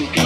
[0.00, 0.16] Take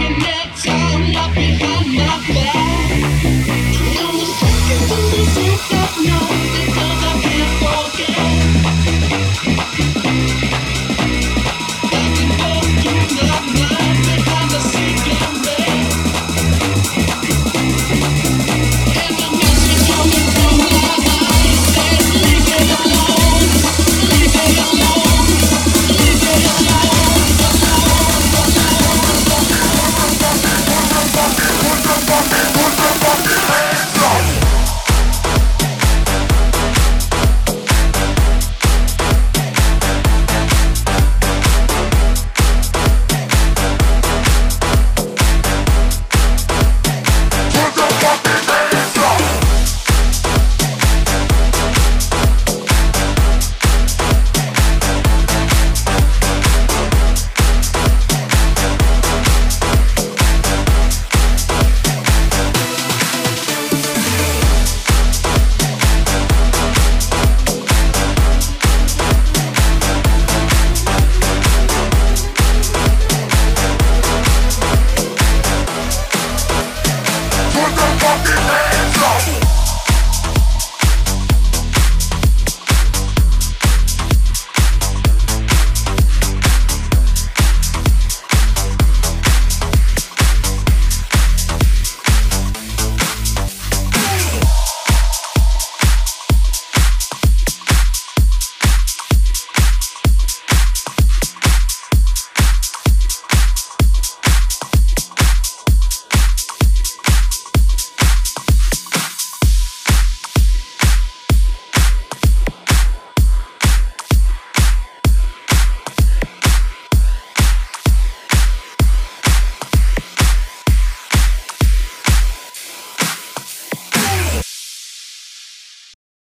[0.00, 1.69] it that time, I'll be